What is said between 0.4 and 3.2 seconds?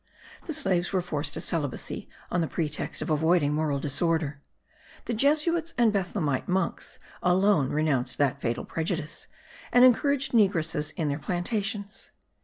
The slaves were forced to celibacy on the pretext of